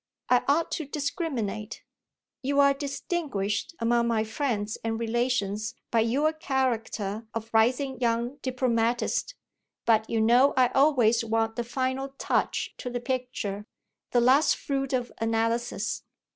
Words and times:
I 0.29 0.41
ought 0.47 0.71
to 0.71 0.87
discriminate. 0.87 1.83
You're 2.41 2.73
distinguished 2.73 3.75
among 3.77 4.07
my 4.07 4.23
friends 4.23 4.79
and 4.83 4.99
relations 4.99 5.75
by 5.91 5.99
your 5.99 6.33
character 6.33 7.27
of 7.35 7.51
rising 7.53 7.99
young 7.99 8.37
diplomatist; 8.37 9.35
but 9.85 10.09
you 10.09 10.19
know 10.19 10.55
I 10.57 10.69
always 10.69 11.23
want 11.23 11.55
the 11.55 11.63
final 11.63 12.15
touch 12.17 12.73
to 12.77 12.89
the 12.89 12.99
picture, 12.99 13.67
the 14.09 14.21
last 14.21 14.55
fruit 14.55 14.91
of 14.91 15.11
analysis. 15.21 16.01